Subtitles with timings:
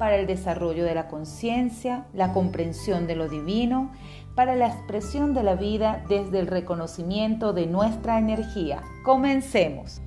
[0.00, 3.92] para el desarrollo de la conciencia, la comprensión de lo divino,
[4.34, 8.80] para la expresión de la vida desde el reconocimiento de nuestra energía.
[9.04, 10.00] Comencemos.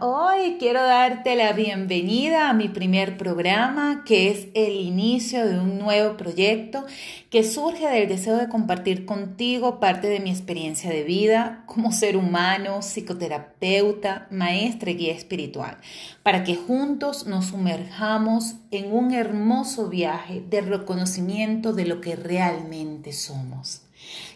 [0.00, 5.78] Hoy quiero darte la bienvenida a mi primer programa, que es el inicio de un
[5.78, 6.86] nuevo proyecto
[7.28, 12.16] que surge del deseo de compartir contigo parte de mi experiencia de vida como ser
[12.16, 15.76] humano, psicoterapeuta, maestra y guía espiritual,
[16.22, 23.12] para que juntos nos sumerjamos en un hermoso viaje de reconocimiento de lo que realmente
[23.12, 23.82] somos.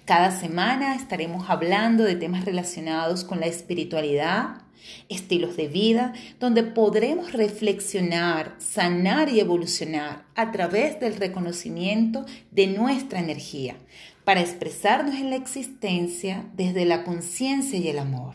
[0.04, 4.65] Cada semana estaremos hablando de temas relacionados con la espiritualidad,
[5.08, 13.20] estilos de vida, donde podremos reflexionar, sanar y evolucionar a través del reconocimiento de nuestra
[13.20, 13.76] energía
[14.24, 18.34] para expresarnos en la existencia desde la conciencia y el amor.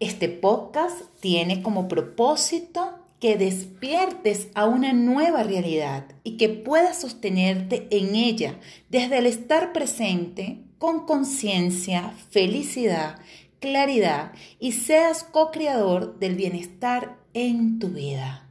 [0.00, 7.86] Este podcast tiene como propósito que despiertes a una nueva realidad y que puedas sostenerte
[7.90, 13.18] en ella desde el estar presente con conciencia, felicidad,
[13.60, 18.48] claridad y seas co-creador del bienestar en tu vida.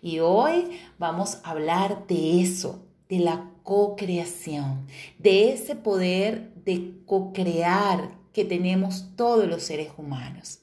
[0.00, 4.86] Y hoy vamos a hablar de eso, de la co-creación,
[5.18, 10.60] de ese poder de co-crear que tenemos todos los seres humanos.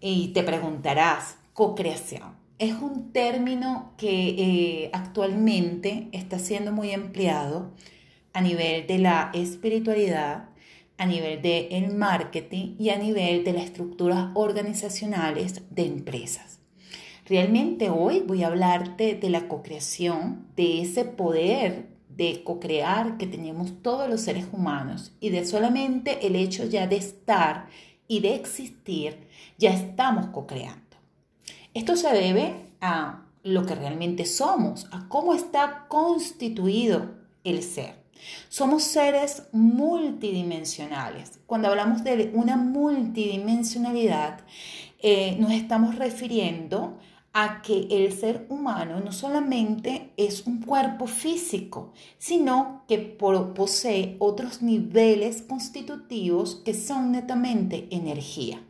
[0.00, 7.72] Y te preguntarás, co-creación es un término que eh, actualmente está siendo muy empleado
[8.32, 10.47] a nivel de la espiritualidad,
[10.98, 16.58] a nivel del marketing y a nivel de las estructuras organizacionales de empresas.
[17.24, 23.80] Realmente hoy voy a hablarte de la co-creación, de ese poder de co-crear que tenemos
[23.80, 27.68] todos los seres humanos y de solamente el hecho ya de estar
[28.08, 30.96] y de existir, ya estamos co-creando.
[31.74, 37.14] Esto se debe a lo que realmente somos, a cómo está constituido
[37.44, 37.94] el ser.
[38.48, 41.40] Somos seres multidimensionales.
[41.46, 44.40] Cuando hablamos de una multidimensionalidad,
[45.00, 46.98] eh, nos estamos refiriendo
[47.32, 54.62] a que el ser humano no solamente es un cuerpo físico, sino que posee otros
[54.62, 58.62] niveles constitutivos que son netamente energía.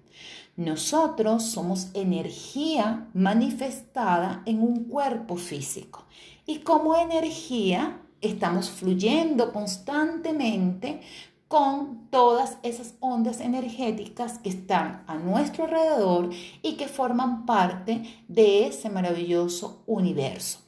[0.56, 6.04] Nosotros somos energía manifestada en un cuerpo físico
[6.46, 11.00] y como energía estamos fluyendo constantemente
[11.48, 16.30] con todas esas ondas energéticas que están a nuestro alrededor
[16.62, 20.60] y que forman parte de ese maravilloso universo.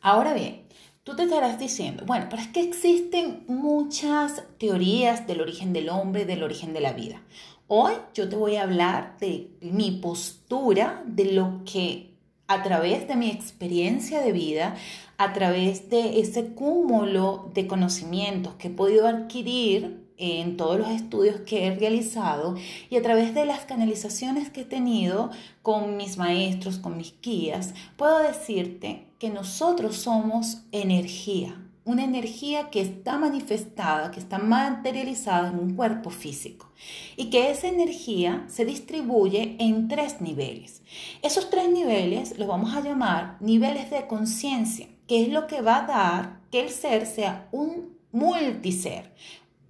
[0.00, 0.62] Ahora bien,
[1.04, 6.24] tú te estarás diciendo, bueno, pero es que existen muchas teorías del origen del hombre,
[6.24, 7.22] del origen de la vida.
[7.68, 12.11] Hoy yo te voy a hablar de mi postura, de lo que
[12.52, 14.76] a través de mi experiencia de vida,
[15.16, 21.40] a través de ese cúmulo de conocimientos que he podido adquirir en todos los estudios
[21.46, 22.54] que he realizado
[22.90, 25.30] y a través de las canalizaciones que he tenido
[25.62, 32.80] con mis maestros, con mis guías, puedo decirte que nosotros somos energía, una energía que
[32.80, 36.70] está manifestada, que está materializada en un cuerpo físico
[37.16, 40.82] y que esa energía se distribuye en tres niveles.
[41.22, 45.78] Esos tres niveles los vamos a llamar niveles de conciencia, que es lo que va
[45.78, 49.12] a dar que el ser sea un multiser,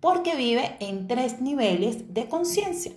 [0.01, 2.93] porque vive en tres niveles de conciencia.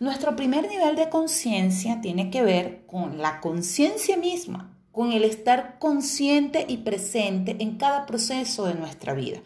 [0.00, 5.78] Nuestro primer nivel de conciencia tiene que ver con la conciencia misma, con el estar
[5.78, 9.38] consciente y presente en cada proceso de nuestra vida.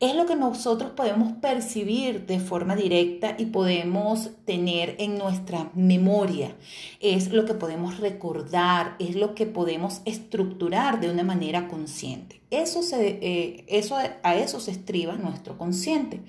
[0.00, 6.54] Es lo que nosotros podemos percibir de forma directa y podemos tener en nuestra memoria.
[7.00, 12.42] Es lo que podemos recordar, es lo que podemos estructurar de una manera consciente.
[12.50, 16.20] Eso, se, eh, eso a eso se estriba nuestro consciente.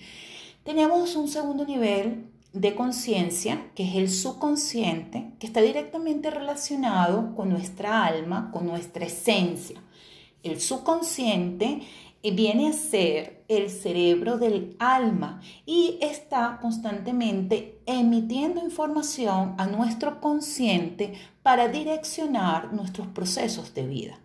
[0.63, 7.49] Tenemos un segundo nivel de conciencia, que es el subconsciente, que está directamente relacionado con
[7.49, 9.81] nuestra alma, con nuestra esencia.
[10.41, 11.81] El subconsciente
[12.23, 21.13] viene a ser el cerebro del alma y está constantemente emitiendo información a nuestro consciente
[21.43, 24.19] para direccionar nuestros procesos de vida.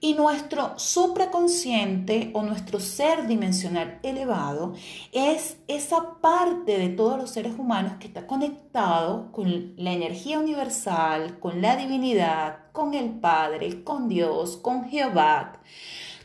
[0.00, 4.74] Y nuestro supraconsciente o nuestro ser dimensional elevado
[5.12, 11.38] es esa parte de todos los seres humanos que está conectado con la energía universal,
[11.40, 15.60] con la divinidad, con el Padre, con Dios, con Jehová,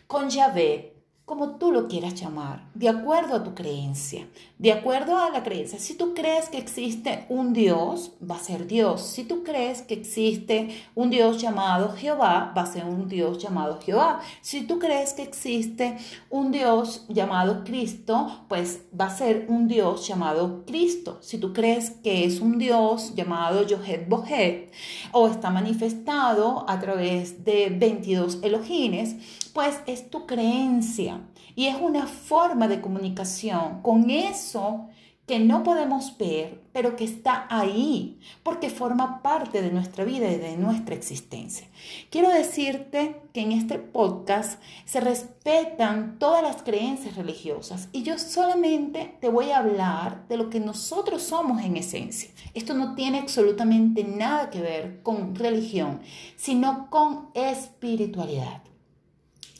[0.08, 0.99] con Yahvé,
[1.30, 4.28] como tú lo quieras llamar, de acuerdo a tu creencia,
[4.58, 5.78] de acuerdo a la creencia.
[5.78, 9.04] Si tú crees que existe un Dios, va a ser Dios.
[9.04, 13.80] Si tú crees que existe un Dios llamado Jehová, va a ser un Dios llamado
[13.80, 14.22] Jehová.
[14.42, 16.00] Si tú crees que existe
[16.32, 21.20] un Dios llamado Cristo, pues va a ser un Dios llamado Cristo.
[21.22, 24.72] Si tú crees que es un Dios llamado Yohet Bohet
[25.12, 29.16] o está manifestado a través de 22 Elohines,
[29.54, 31.19] pues es tu creencia
[31.56, 34.90] y es una forma de comunicación con eso
[35.30, 40.38] que no podemos ver, pero que está ahí, porque forma parte de nuestra vida y
[40.38, 41.68] de nuestra existencia.
[42.10, 49.18] Quiero decirte que en este podcast se respetan todas las creencias religiosas y yo solamente
[49.22, 52.32] te voy a hablar de lo que nosotros somos en esencia.
[52.56, 56.00] Esto no tiene absolutamente nada que ver con religión,
[56.38, 58.64] sino con espiritualidad.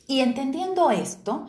[0.10, 1.46] Y entendiendo esto,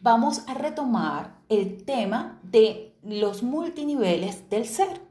[0.00, 5.02] vamos a retomar el tema de los multiniveles del ser,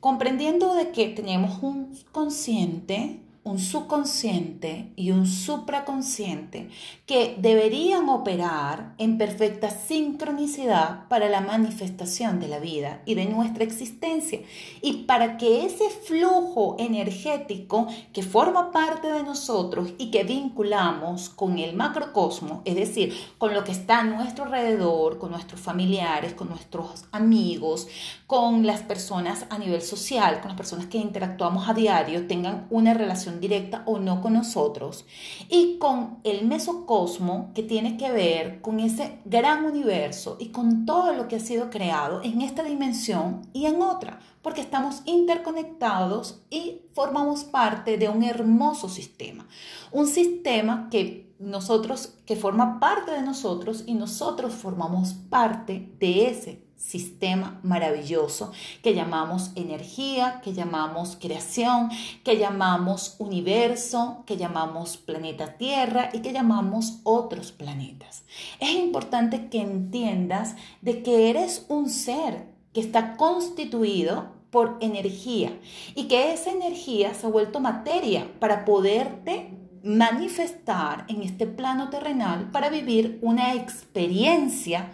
[0.00, 6.70] comprendiendo de que tenemos un consciente, un subconsciente y un supraconsciente
[7.04, 13.62] que deberían operar en perfecta sincronicidad para la manifestación de la vida y de nuestra
[13.62, 14.40] existencia.
[14.80, 21.58] Y para que ese flujo energético que forma parte de nosotros y que vinculamos con
[21.58, 26.48] el macrocosmo, es decir, con lo que está a nuestro alrededor, con nuestros familiares, con
[26.48, 27.88] nuestros amigos,
[28.26, 32.94] con las personas a nivel social, con las personas que interactuamos a diario, tengan una
[32.94, 35.04] relación directa o no con nosotros,
[35.48, 41.12] y con el mesocosmo que tiene que ver con ese gran universo y con todo
[41.12, 46.82] lo que ha sido creado en esta dimensión y en otra, porque estamos interconectados y
[46.92, 49.46] formamos parte de un hermoso sistema,
[49.92, 56.63] un sistema que nosotros que forma parte de nosotros y nosotros formamos parte de ese
[56.86, 58.52] sistema maravilloso
[58.82, 61.90] que llamamos energía, que llamamos creación,
[62.22, 68.24] que llamamos universo, que llamamos planeta Tierra y que llamamos otros planetas.
[68.60, 75.58] Es importante que entiendas de que eres un ser que está constituido por energía
[75.94, 79.50] y que esa energía se ha vuelto materia para poderte
[79.82, 84.92] manifestar en este plano terrenal para vivir una experiencia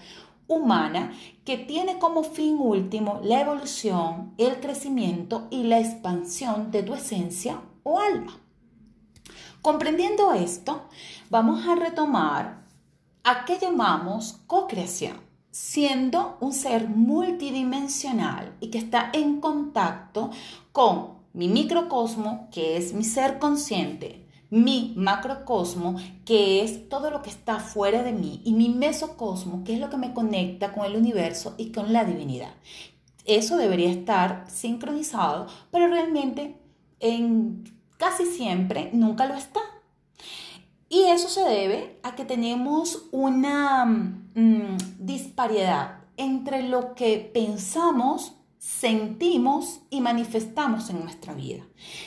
[0.51, 1.13] humana
[1.45, 7.63] que tiene como fin último la evolución, el crecimiento y la expansión de tu esencia
[7.85, 8.39] o alma.
[9.63, 10.89] Comprendiendo esto,
[11.31, 12.65] vamos a retomar
[13.25, 15.21] a qué llamamos co-creación,
[15.51, 20.31] siendo un ser multidimensional y que está en contacto
[20.73, 24.20] con mi microcosmo, que es mi ser consciente,
[24.51, 29.75] mi macrocosmo, que es todo lo que está fuera de mí, y mi mesocosmo, que
[29.75, 32.53] es lo que me conecta con el universo y con la divinidad.
[33.25, 36.57] Eso debería estar sincronizado, pero realmente
[36.99, 37.65] en
[37.97, 39.61] casi siempre nunca lo está.
[40.89, 49.81] Y eso se debe a que tenemos una mm, disparidad entre lo que pensamos sentimos
[49.89, 51.65] y manifestamos en nuestra vida.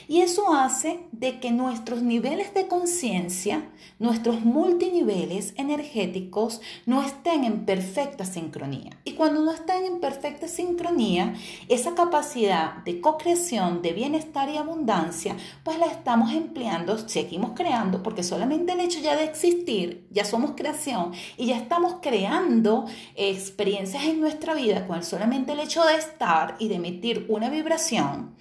[0.07, 7.65] Y eso hace de que nuestros niveles de conciencia, nuestros multiniveles energéticos no estén en
[7.65, 8.91] perfecta sincronía.
[9.03, 11.33] Y cuando no están en perfecta sincronía,
[11.69, 18.23] esa capacidad de co-creación, de bienestar y abundancia, pues la estamos empleando, seguimos creando, porque
[18.23, 24.19] solamente el hecho ya de existir, ya somos creación y ya estamos creando experiencias en
[24.19, 28.35] nuestra vida con solamente el hecho de estar y de emitir una vibración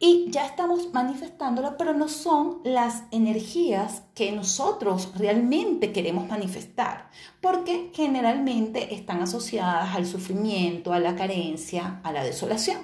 [0.00, 7.90] y ya estamos manifestándola, pero no son las energías que nosotros realmente queremos manifestar, porque
[7.94, 12.78] generalmente están asociadas al sufrimiento, a la carencia, a la desolación.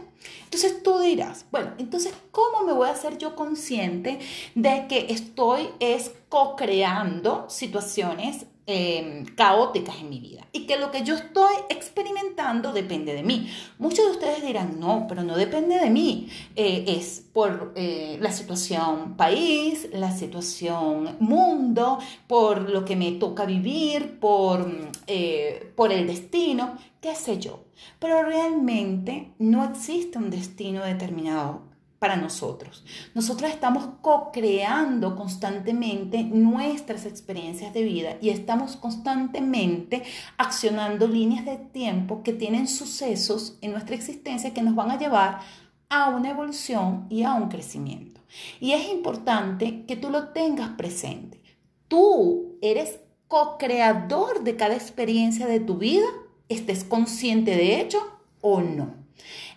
[0.45, 4.19] Entonces tú dirás, bueno, entonces, ¿cómo me voy a hacer yo consciente
[4.55, 11.03] de que estoy es co-creando situaciones Em, caóticas en mi vida y que lo que
[11.03, 13.51] yo estoy experimentando depende de mí.
[13.77, 16.31] Muchos de ustedes dirán, no, pero no depende de mí.
[16.57, 23.45] Eh, es por eh, la situación país, la situación mundo, por lo que me toca
[23.45, 24.67] vivir, por,
[25.09, 27.65] eh, por el destino, qué sé yo.
[27.99, 31.74] Pero realmente no existe un destino determinado
[32.05, 32.85] para nosotros.
[33.15, 40.03] Nosotros estamos co-creando constantemente nuestras experiencias de vida y estamos constantemente
[40.37, 45.41] accionando líneas de tiempo que tienen sucesos en nuestra existencia que nos van a llevar
[45.89, 48.21] a una evolución y a un crecimiento.
[48.61, 51.41] Y es importante que tú lo tengas presente.
[51.89, 56.05] Tú eres co-creador de cada experiencia de tu vida,
[56.51, 58.01] estés consciente de ello
[58.43, 58.93] o no.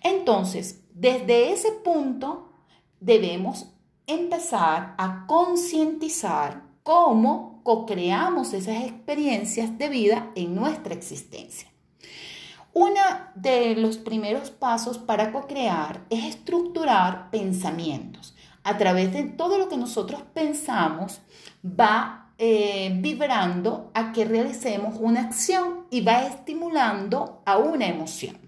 [0.01, 2.49] Entonces, desde ese punto
[2.99, 3.67] debemos
[4.07, 11.69] empezar a concientizar cómo co-creamos esas experiencias de vida en nuestra existencia.
[12.73, 13.01] Uno
[13.35, 18.35] de los primeros pasos para co-crear es estructurar pensamientos.
[18.63, 21.21] A través de todo lo que nosotros pensamos
[21.63, 28.46] va eh, vibrando a que realicemos una acción y va estimulando a una emoción.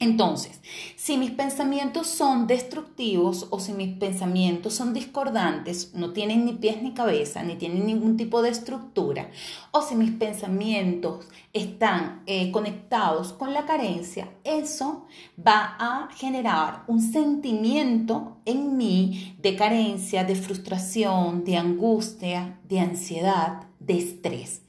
[0.00, 0.60] Entonces,
[0.96, 6.82] si mis pensamientos son destructivos o si mis pensamientos son discordantes, no tienen ni pies
[6.82, 9.30] ni cabeza, ni tienen ningún tipo de estructura,
[9.70, 15.06] o si mis pensamientos están eh, conectados con la carencia, eso
[15.38, 23.68] va a generar un sentimiento en mí de carencia, de frustración, de angustia, de ansiedad,
[23.78, 24.62] de estrés.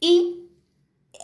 [0.00, 0.45] Y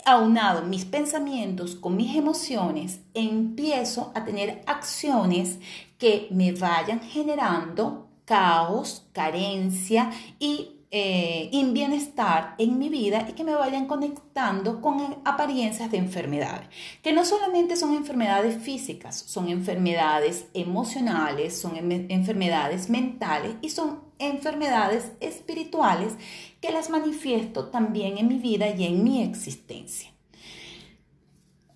[0.05, 5.59] aunado mis pensamientos con mis emociones, empiezo a tener acciones
[5.99, 13.55] que me vayan generando caos, carencia y eh, bienestar en mi vida y que me
[13.55, 16.69] vayan conectando con apariencias de enfermedades,
[17.03, 21.77] que no solamente son enfermedades físicas, son enfermedades emocionales, son
[22.11, 26.15] enfermedades mentales y son enfermedades espirituales
[26.61, 30.11] que las manifiesto también en mi vida y en mi existencia.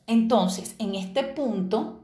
[0.07, 2.01] Entonces, en este punto,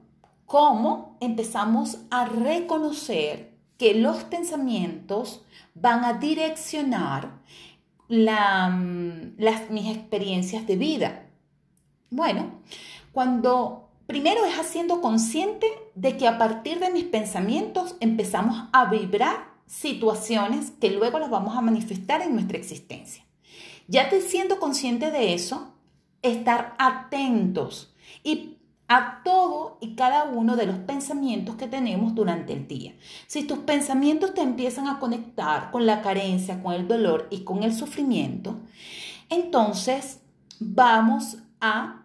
[0.46, 5.44] ¿cómo empezamos a reconocer que los pensamientos
[5.75, 7.40] van a direccionar
[8.08, 11.26] mm, las, mis experiencias de vida.
[12.11, 12.61] Bueno,
[13.11, 19.51] cuando primero es haciendo consciente de que a partir de mis pensamientos empezamos a vibrar
[19.72, 23.24] situaciones que luego las vamos a manifestar en nuestra existencia.
[23.88, 25.72] Ya te siendo consciente de eso,
[26.20, 32.68] estar atentos y a todo y cada uno de los pensamientos que tenemos durante el
[32.68, 32.94] día.
[33.26, 37.62] Si tus pensamientos te empiezan a conectar con la carencia, con el dolor y con
[37.62, 38.60] el sufrimiento,
[39.30, 40.20] entonces
[40.60, 42.04] vamos a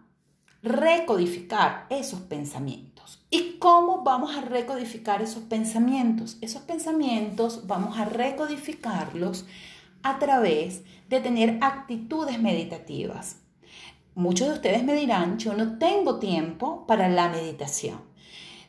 [0.62, 3.26] recodificar esos pensamientos.
[3.30, 6.38] ¿Y cómo vamos a recodificar esos pensamientos?
[6.40, 9.46] Esos pensamientos vamos a recodificarlos
[10.02, 13.40] a través de tener actitudes meditativas.
[14.14, 18.00] Muchos de ustedes me dirán, yo no tengo tiempo para la meditación.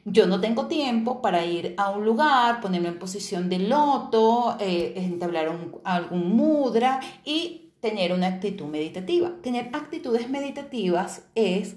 [0.05, 4.93] Yo no tengo tiempo para ir a un lugar, ponerme en posición de loto, eh,
[4.96, 5.51] entablar
[5.84, 9.31] algún mudra y tener una actitud meditativa.
[9.41, 11.75] Tener actitudes meditativas es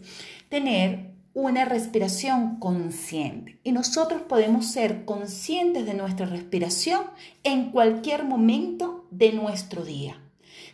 [0.49, 3.58] tener una respiración consciente.
[3.64, 7.02] Y nosotros podemos ser conscientes de nuestra respiración
[7.42, 10.20] en cualquier momento de nuestro día.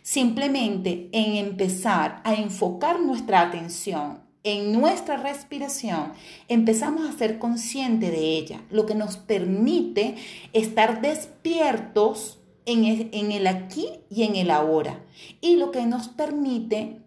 [0.01, 6.13] Simplemente en empezar a enfocar nuestra atención en nuestra respiración,
[6.47, 10.15] empezamos a ser conscientes de ella, lo que nos permite
[10.53, 15.03] estar despiertos en el, en el aquí y en el ahora,
[15.41, 16.98] y lo que nos permite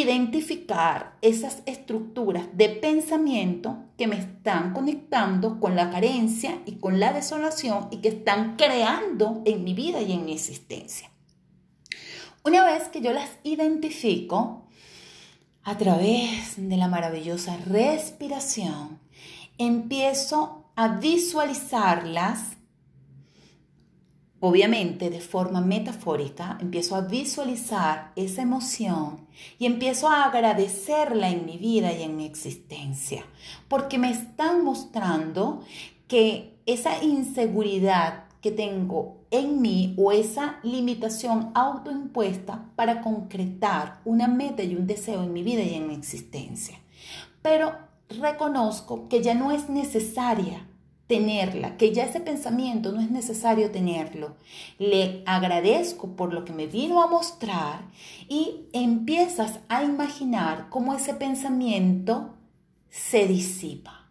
[0.00, 7.12] identificar esas estructuras de pensamiento que me están conectando con la carencia y con la
[7.12, 11.10] desolación y que están creando en mi vida y en mi existencia.
[12.42, 14.66] Una vez que yo las identifico
[15.62, 18.98] a través de la maravillosa respiración,
[19.58, 22.56] empiezo a visualizarlas,
[24.44, 31.58] obviamente de forma metafórica, empiezo a visualizar esa emoción y empiezo a agradecerla en mi
[31.58, 33.24] vida y en mi existencia,
[33.68, 35.62] porque me están mostrando
[36.08, 44.64] que esa inseguridad que tengo en mí o esa limitación autoimpuesta para concretar una meta
[44.64, 46.80] y un deseo en mi vida y en mi existencia.
[47.42, 47.76] Pero
[48.08, 50.66] reconozco que ya no es necesaria
[51.12, 54.36] tenerla, que ya ese pensamiento no es necesario tenerlo.
[54.78, 57.82] Le agradezco por lo que me vino a mostrar
[58.30, 62.30] y empiezas a imaginar cómo ese pensamiento
[62.88, 64.08] se disipa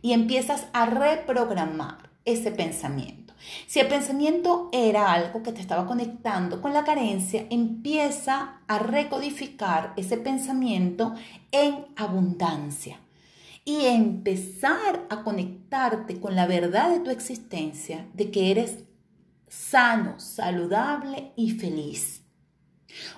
[0.00, 3.34] y empiezas a reprogramar ese pensamiento.
[3.66, 9.92] Si el pensamiento era algo que te estaba conectando con la carencia, empieza a recodificar
[9.98, 11.12] ese pensamiento
[11.50, 13.00] en abundancia
[13.64, 18.84] y empezar a conectarte con la verdad de tu existencia, de que eres
[19.48, 22.22] sano, saludable y feliz.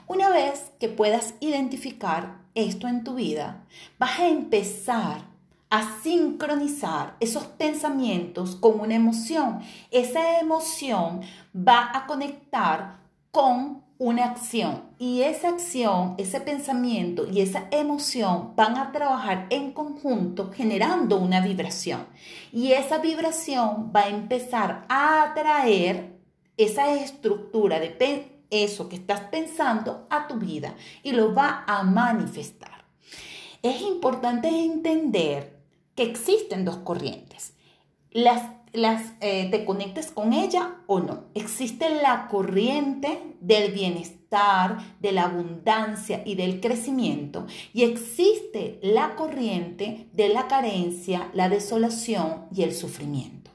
[0.07, 3.65] Una vez que puedas identificar esto en tu vida,
[3.99, 5.35] vas a empezar
[5.71, 9.61] a sincronizar esos pensamientos con una emoción.
[9.91, 11.23] Esa emoción
[11.57, 12.99] va a conectar
[13.31, 19.73] con una acción y esa acción, ese pensamiento y esa emoción van a trabajar en
[19.73, 22.07] conjunto generando una vibración
[22.53, 26.19] y esa vibración va a empezar a atraer
[26.57, 27.91] esa estructura de
[28.51, 32.85] eso que estás pensando a tu vida y lo va a manifestar.
[33.63, 35.57] Es importante entender
[35.95, 37.55] que existen dos corrientes.
[38.11, 38.43] Las
[38.75, 41.25] las, eh, te conectes con ella o no.
[41.35, 44.25] Existe la corriente del bienestar,
[45.00, 52.47] de la abundancia y del crecimiento y existe la corriente de la carencia, la desolación
[52.52, 53.52] y el sufrimiento.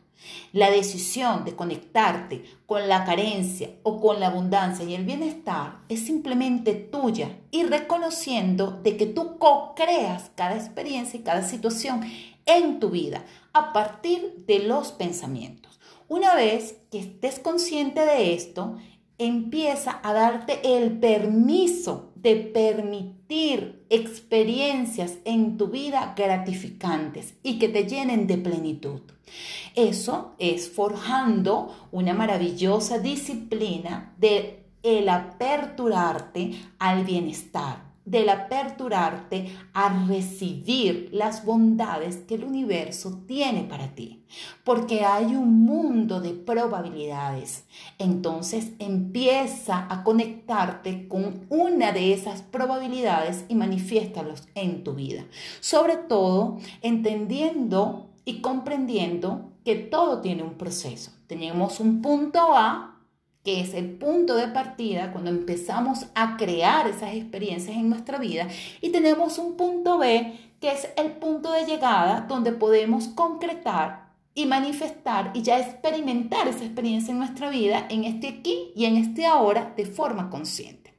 [0.51, 6.05] La decisión de conectarte con la carencia o con la abundancia y el bienestar es
[6.05, 12.01] simplemente tuya y reconociendo de que tú co-creas cada experiencia y cada situación
[12.49, 15.79] en tu vida a partir de los pensamientos.
[16.07, 18.77] Una vez que estés consciente de esto,
[19.19, 27.85] empieza a darte el permiso de permitir experiencias en tu vida gratificantes y que te
[27.85, 29.01] llenen de plenitud.
[29.75, 41.09] Eso es forjando una maravillosa disciplina de el aperturarte al bienestar del aperturarte a recibir
[41.11, 44.23] las bondades que el universo tiene para ti,
[44.63, 47.65] porque hay un mundo de probabilidades.
[47.99, 55.25] Entonces empieza a conectarte con una de esas probabilidades y manifiéstalos en tu vida.
[55.59, 61.11] Sobre todo entendiendo y comprendiendo que todo tiene un proceso.
[61.27, 62.98] Tenemos un punto A
[63.43, 68.47] que es el punto de partida cuando empezamos a crear esas experiencias en nuestra vida,
[68.81, 74.45] y tenemos un punto B, que es el punto de llegada donde podemos concretar y
[74.45, 79.25] manifestar y ya experimentar esa experiencia en nuestra vida, en este aquí y en este
[79.25, 80.93] ahora, de forma consciente.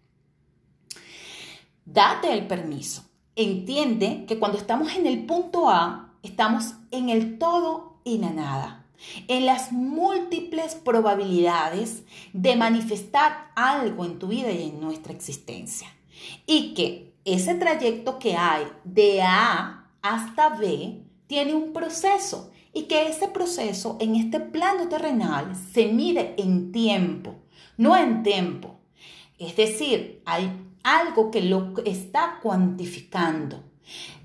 [1.85, 3.05] Date el permiso.
[3.37, 8.80] Entiende que cuando estamos en el punto A, estamos en el todo y la nada
[9.29, 15.89] en las múltiples probabilidades de manifestar algo en tu vida y en nuestra existencia.
[16.47, 23.09] Y que ese trayecto que hay de A hasta B tiene un proceso y que
[23.09, 27.37] ese proceso en este plano terrenal se mide en tiempo,
[27.77, 28.81] no en tiempo.
[29.39, 33.65] Es decir, hay algo que lo está cuantificando.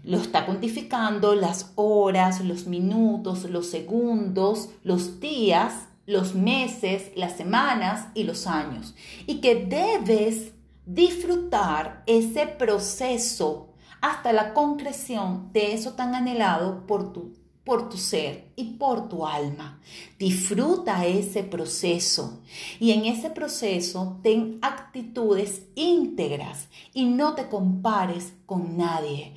[0.06, 8.10] Lo está cuantificando las horas, los minutos, los segundos, los días, los meses, las semanas
[8.14, 8.94] y los años.
[9.26, 10.52] Y que debes
[10.86, 18.52] disfrutar ese proceso hasta la concreción de eso tan anhelado por tu, por tu ser
[18.56, 19.82] y por tu alma.
[20.20, 22.44] Disfruta ese proceso
[22.80, 29.34] y en ese proceso ten actitudes íntegras y no te compares con nadie.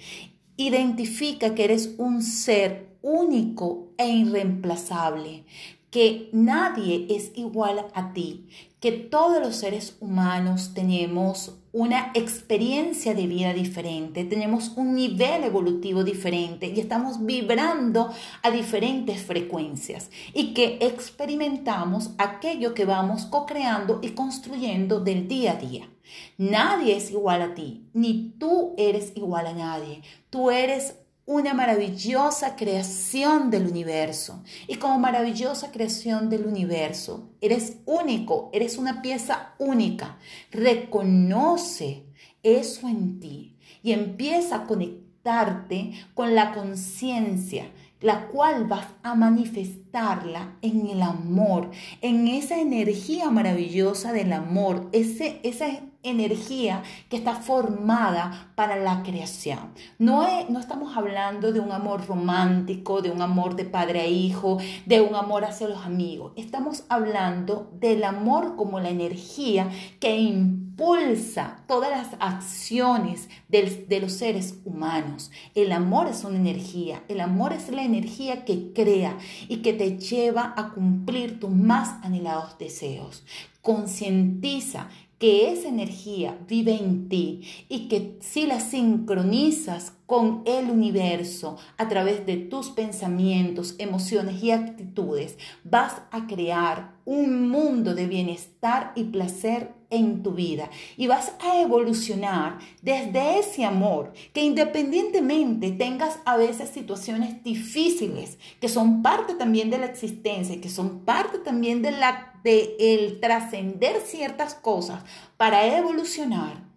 [0.61, 5.45] Identifica que eres un ser único e irreemplazable,
[5.93, 8.49] que nadie es igual a ti,
[8.81, 16.03] que todos los seres humanos tenemos una experiencia de vida diferente, tenemos un nivel evolutivo
[16.03, 18.11] diferente y estamos vibrando
[18.43, 25.57] a diferentes frecuencias y que experimentamos aquello que vamos co-creando y construyendo del día a
[25.57, 25.89] día.
[26.37, 30.03] Nadie es igual a ti, ni tú eres igual a nadie.
[30.31, 30.95] Tú eres
[31.29, 34.43] una maravillosa creación del universo.
[34.67, 40.19] Y como maravillosa creación del universo, eres único, eres una pieza única.
[40.51, 42.07] Reconoce
[42.43, 50.57] eso en ti y empieza a conectarte con la conciencia la cual vas a manifestarla
[50.63, 58.53] en el amor, en esa energía maravillosa del amor, ese, esa energía que está formada
[58.55, 59.73] para la creación.
[59.99, 64.59] No, no estamos hablando de un amor romántico, de un amor de padre a hijo,
[64.87, 66.33] de un amor hacia los amigos.
[66.37, 69.69] Estamos hablando del amor como la energía
[70.01, 75.31] que impulsa todas las acciones de los seres humanos.
[75.55, 79.19] El amor es una energía, el amor es la energía que crea
[79.49, 83.25] y que te lleva a cumplir tus más anhelados deseos.
[83.63, 91.59] Concientiza que esa energía vive en ti y que si la sincronizas con el universo
[91.77, 98.93] a través de tus pensamientos, emociones y actitudes, vas a crear un mundo de bienestar
[98.95, 100.71] y placer en tu vida.
[100.97, 108.69] Y vas a evolucionar desde ese amor que independientemente tengas a veces situaciones difíciles que
[108.69, 113.21] son parte también de la existencia y que son parte también de la de el
[113.21, 115.03] trascender ciertas cosas
[115.37, 116.69] para evolucionar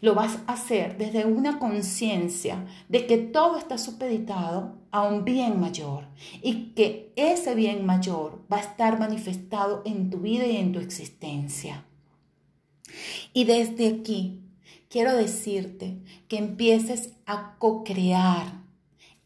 [0.00, 5.60] lo vas a hacer desde una conciencia de que todo está supeditado a un bien
[5.60, 6.06] mayor
[6.42, 10.80] y que ese bien mayor va a estar manifestado en tu vida y en tu
[10.80, 11.84] existencia.
[13.32, 14.40] Y desde aquí
[14.88, 18.62] quiero decirte que empieces a co-crear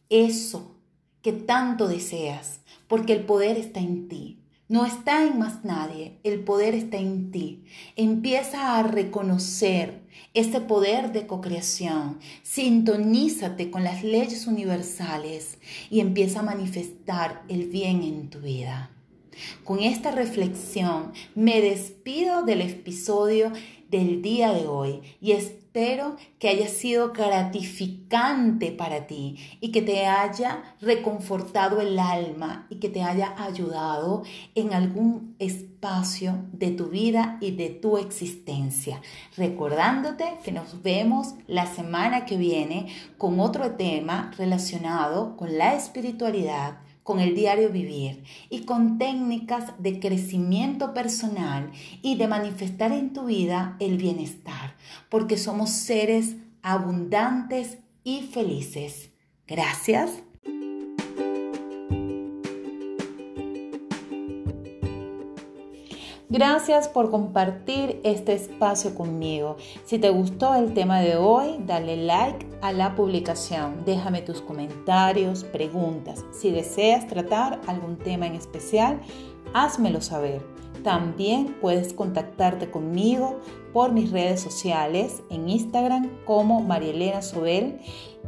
[0.09, 0.76] eso
[1.22, 4.39] que tanto deseas, porque el poder está en ti.
[4.70, 7.64] No está en más nadie, el poder está en ti.
[7.96, 10.02] Empieza a reconocer
[10.33, 12.20] ese poder de cocreación.
[12.44, 15.59] Sintonízate con las leyes universales
[15.90, 18.92] y empieza a manifestar el bien en tu vida.
[19.64, 23.52] Con esta reflexión me despido del episodio
[23.90, 30.06] del día de hoy y espero que haya sido gratificante para ti y que te
[30.06, 37.38] haya reconfortado el alma y que te haya ayudado en algún espacio de tu vida
[37.40, 39.00] y de tu existencia.
[39.37, 46.78] Recordándote que nos vemos la semana que viene con otro tema relacionado con la espiritualidad
[47.02, 51.70] con el diario vivir y con técnicas de crecimiento personal
[52.02, 54.76] y de manifestar en tu vida el bienestar,
[55.08, 59.10] porque somos seres abundantes y felices.
[59.46, 60.22] Gracias
[66.32, 69.56] Gracias por compartir este espacio conmigo.
[69.84, 73.84] Si te gustó el tema de hoy, dale like a la publicación.
[73.84, 76.24] Déjame tus comentarios, preguntas.
[76.30, 79.00] Si deseas tratar algún tema en especial,
[79.54, 80.40] házmelo saber.
[80.84, 83.40] También puedes contactarte conmigo
[83.72, 87.80] por mis redes sociales en Instagram como Marielena Sobel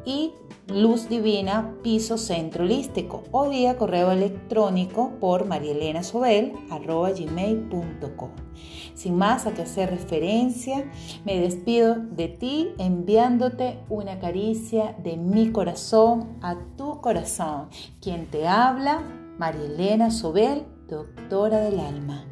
[0.04, 0.32] y
[0.72, 8.30] Luz Divina Piso Centro Holístico o vía correo electrónico por marielenasobel.gmail.com.
[8.94, 10.90] Sin más a que hacer referencia,
[11.24, 17.68] me despido de ti enviándote una caricia de mi corazón a tu corazón.
[18.00, 19.02] Quien te habla,
[19.38, 22.31] Marielena Sobel, doctora del alma.